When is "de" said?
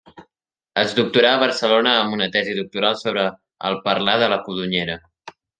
4.25-4.35